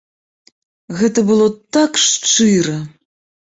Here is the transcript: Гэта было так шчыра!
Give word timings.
Гэта 1.01 1.19
было 1.29 1.47
так 1.79 1.91
шчыра! 2.07 2.77